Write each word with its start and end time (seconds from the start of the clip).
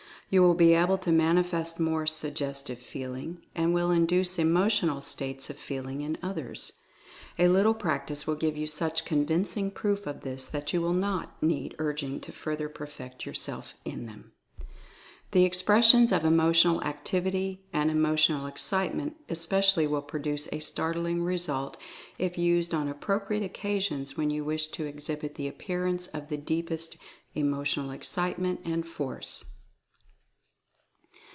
You 0.33 0.41
will 0.41 0.53
be 0.55 0.73
able 0.75 0.97
to 0.99 1.11
manifest 1.11 1.77
more 1.77 2.07
Suggestive 2.07 2.79
Feeling, 2.79 3.43
and 3.53 3.73
will 3.73 3.91
induce 3.91 4.39
Emotional 4.39 5.01
States 5.01 5.49
of 5.49 5.57
Feeling 5.57 5.99
in 5.99 6.17
others. 6.23 6.71
A 7.37 7.49
little 7.49 7.73
practice 7.73 8.25
will 8.25 8.37
give 8.37 8.55
you 8.55 8.65
such 8.65 9.03
convincing 9.03 9.71
proof 9.71 10.07
of 10.07 10.21
this 10.21 10.47
that 10.47 10.71
you 10.71 10.79
will 10.81 10.93
not 10.93 11.35
Eye 11.43 11.47
Expression 11.51 11.51
221 11.51 11.61
need 11.61 11.75
urging 11.79 12.19
to 12.21 12.31
further 12.31 12.69
perfect 12.69 13.25
yourself 13.25 13.73
in 13.83 14.05
them. 14.05 14.31
The 15.33 15.43
Expressions 15.43 16.13
of 16.13 16.23
Emotional 16.23 16.81
Activity 16.81 17.65
and 17.73 17.91
Emotional 17.91 18.47
Ex 18.47 18.61
citement 18.63 19.17
especially 19.27 19.85
will 19.85 20.01
produce 20.01 20.47
a 20.53 20.59
startling 20.59 21.21
result 21.23 21.75
if 22.17 22.37
used 22.37 22.73
on 22.73 22.87
appropriate 22.87 23.43
occasions 23.43 24.15
when 24.15 24.29
you 24.29 24.45
wish 24.45 24.69
to 24.69 24.87
ex 24.87 25.09
hibit 25.09 25.35
the 25.35 25.49
appearance 25.49 26.07
of 26.07 26.29
the 26.29 26.37
deepest 26.37 26.95
Emotional 27.35 27.91
Excite 27.91 28.39
ment 28.39 28.61
and 28.63 28.87
Force. 28.87 29.57